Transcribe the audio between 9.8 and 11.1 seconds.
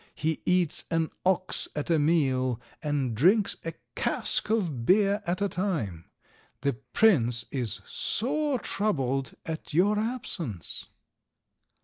absence."